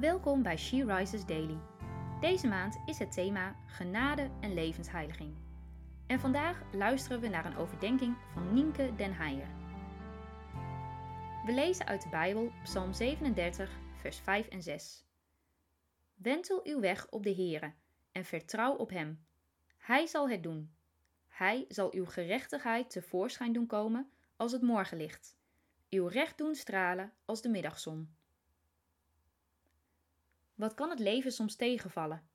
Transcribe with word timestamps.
Welkom 0.00 0.42
bij 0.42 0.56
She 0.56 0.84
Rises 0.84 1.26
Daily. 1.26 1.58
Deze 2.20 2.46
maand 2.46 2.78
is 2.86 2.98
het 2.98 3.12
thema 3.12 3.56
Genade 3.66 4.30
en 4.40 4.54
levensheiliging. 4.54 5.34
En 6.06 6.20
vandaag 6.20 6.62
luisteren 6.72 7.20
we 7.20 7.28
naar 7.28 7.44
een 7.44 7.56
overdenking 7.56 8.16
van 8.32 8.52
Nienke 8.52 8.94
den 8.96 9.14
Heijer. 9.14 9.48
We 11.46 11.52
lezen 11.52 11.86
uit 11.86 12.02
de 12.02 12.08
Bijbel 12.08 12.52
Psalm 12.62 12.92
37, 12.92 13.78
vers 14.00 14.18
5 14.18 14.48
en 14.48 14.62
6. 14.62 15.04
Wentel 16.14 16.60
uw 16.64 16.80
weg 16.80 17.06
op 17.10 17.22
de 17.22 17.34
Heere 17.34 17.72
en 18.12 18.24
vertrouw 18.24 18.74
op 18.74 18.90
Hem. 18.90 19.26
Hij 19.78 20.06
zal 20.06 20.30
het 20.30 20.42
doen. 20.42 20.74
Hij 21.28 21.64
zal 21.68 21.94
uw 21.94 22.06
gerechtigheid 22.06 22.90
tevoorschijn 22.90 23.52
doen 23.52 23.66
komen 23.66 24.10
als 24.36 24.52
het 24.52 24.62
morgenlicht, 24.62 25.36
uw 25.90 26.06
recht 26.06 26.38
doen 26.38 26.54
stralen 26.54 27.12
als 27.24 27.42
de 27.42 27.48
middagzon. 27.48 28.18
Wat 30.60 30.74
kan 30.74 30.90
het 30.90 30.98
leven 30.98 31.32
soms 31.32 31.56
tegenvallen? 31.56 32.28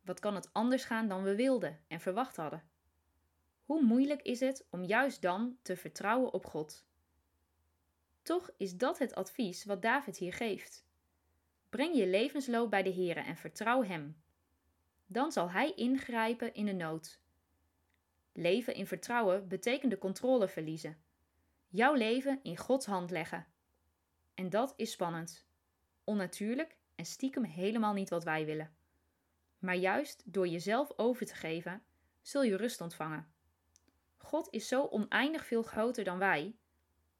Wat 0.00 0.20
kan 0.20 0.34
het 0.34 0.52
anders 0.52 0.84
gaan 0.84 1.08
dan 1.08 1.22
we 1.22 1.34
wilden 1.34 1.80
en 1.88 2.00
verwacht 2.00 2.36
hadden? 2.36 2.70
Hoe 3.64 3.82
moeilijk 3.82 4.22
is 4.22 4.40
het 4.40 4.66
om 4.70 4.84
juist 4.84 5.22
dan 5.22 5.58
te 5.62 5.76
vertrouwen 5.76 6.32
op 6.32 6.46
God? 6.46 6.84
Toch 8.22 8.50
is 8.56 8.76
dat 8.76 8.98
het 8.98 9.14
advies 9.14 9.64
wat 9.64 9.82
David 9.82 10.16
hier 10.16 10.32
geeft. 10.32 10.86
Breng 11.68 11.96
je 11.96 12.06
levensloop 12.06 12.70
bij 12.70 12.82
de 12.82 12.94
Heere 12.94 13.20
en 13.20 13.36
vertrouw 13.36 13.84
Hem. 13.84 14.22
Dan 15.06 15.32
zal 15.32 15.50
Hij 15.50 15.72
ingrijpen 15.74 16.54
in 16.54 16.66
de 16.66 16.72
nood. 16.72 17.20
Leven 18.32 18.74
in 18.74 18.86
vertrouwen 18.86 19.48
betekent 19.48 19.90
de 19.90 19.98
controle 19.98 20.48
verliezen. 20.48 21.02
Jouw 21.68 21.94
leven 21.94 22.40
in 22.42 22.56
Gods 22.56 22.86
hand 22.86 23.10
leggen. 23.10 23.46
En 24.34 24.50
dat 24.50 24.74
is 24.76 24.90
spannend, 24.90 25.46
onnatuurlijk 26.04 26.78
en 27.00 27.06
stiekem 27.06 27.44
helemaal 27.44 27.92
niet 27.92 28.10
wat 28.10 28.24
wij 28.24 28.44
willen. 28.44 28.70
Maar 29.58 29.74
juist 29.74 30.22
door 30.24 30.48
jezelf 30.48 30.92
over 30.96 31.26
te 31.26 31.34
geven, 31.34 31.82
zul 32.22 32.42
je 32.42 32.56
rust 32.56 32.80
ontvangen. 32.80 33.32
God 34.16 34.48
is 34.50 34.68
zo 34.68 34.86
oneindig 34.86 35.46
veel 35.46 35.62
groter 35.62 36.04
dan 36.04 36.18
wij. 36.18 36.56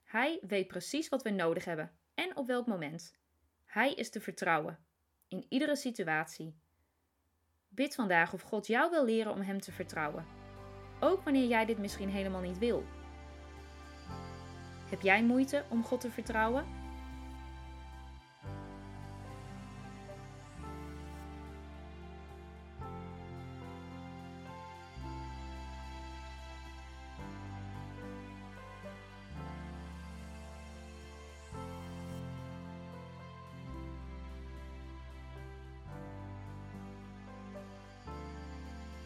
Hij 0.05 0.39
weet 0.47 0.67
precies 0.67 1.09
wat 1.09 1.23
we 1.23 1.31
nodig 1.31 1.65
hebben 1.65 1.93
en 2.15 2.37
op 2.37 2.47
welk 2.47 2.67
moment. 2.67 3.15
Hij 3.65 3.93
is 3.93 4.11
te 4.11 4.21
vertrouwen, 4.21 4.79
in 5.29 5.47
iedere 5.49 5.77
situatie. 5.77 6.55
Bid 7.69 7.95
vandaag 7.95 8.33
of 8.33 8.43
God 8.43 8.67
jou 8.67 8.91
wil 8.91 9.05
leren 9.05 9.33
om 9.33 9.41
Hem 9.41 9.61
te 9.61 9.73
vertrouwen, 9.73 10.27
ook 11.01 11.23
wanneer 11.23 11.47
jij 11.47 11.65
dit 11.65 11.79
misschien 11.79 12.11
helemaal 12.11 12.41
niet 12.41 12.59
wil. 12.59 12.85
Heb 14.91 15.01
jij 15.01 15.25
moeite 15.25 15.65
om 15.71 15.85
God 15.85 16.01
te 16.01 16.11
vertrouwen? 16.11 16.90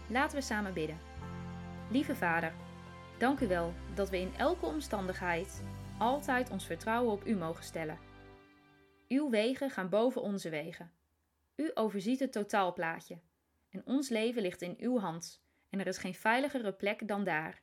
Laten 0.08 0.36
we 0.36 0.42
samen 0.42 0.74
bidden. 0.74 0.98
Lieve 1.90 2.14
Vader, 2.14 2.52
dank 3.18 3.40
u 3.40 3.46
wel 3.46 3.74
dat 3.94 4.10
we 4.10 4.18
in 4.18 4.34
elke 4.36 4.66
omstandigheid 4.66 5.62
altijd 5.98 6.50
ons 6.50 6.66
vertrouwen 6.66 7.12
op 7.12 7.26
u 7.26 7.36
mogen 7.36 7.64
stellen. 7.64 7.98
Uw 9.08 9.30
wegen 9.30 9.70
gaan 9.70 9.88
boven 9.88 10.22
onze 10.22 10.48
wegen. 10.48 10.92
U 11.56 11.70
overziet 11.74 12.20
het 12.20 12.32
totaalplaatje. 12.32 13.18
En 13.70 13.82
ons 13.84 14.08
leven 14.08 14.42
ligt 14.42 14.62
in 14.62 14.76
uw 14.78 14.98
hand 14.98 15.42
en 15.70 15.80
er 15.80 15.86
is 15.86 15.98
geen 15.98 16.14
veiligere 16.14 16.72
plek 16.72 17.08
dan 17.08 17.24
daar. 17.24 17.62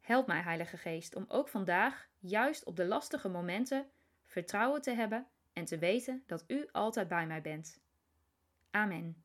Help 0.00 0.26
mij, 0.26 0.40
Heilige 0.40 0.76
Geest, 0.76 1.14
om 1.14 1.24
ook 1.28 1.48
vandaag, 1.48 2.08
juist 2.18 2.64
op 2.64 2.76
de 2.76 2.84
lastige 2.86 3.28
momenten, 3.28 3.90
vertrouwen 4.24 4.82
te 4.82 4.90
hebben 4.90 5.26
en 5.52 5.64
te 5.64 5.78
weten 5.78 6.22
dat 6.26 6.44
u 6.46 6.68
altijd 6.72 7.08
bij 7.08 7.26
mij 7.26 7.42
bent. 7.42 7.80
Amen. 8.70 9.24